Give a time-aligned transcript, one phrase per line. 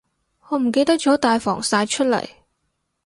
[0.49, 2.27] 我唔記得咗帶防曬出嚟